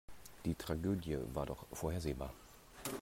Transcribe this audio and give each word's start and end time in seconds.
Die 0.45 0.55
Tragödie 0.55 1.19
war 1.35 1.45
doch 1.45 1.67
vorhersehbar. 1.73 2.33